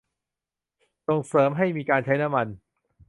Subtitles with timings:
[1.07, 2.47] ส่งเสริมให้มีการใช้น้ำมัน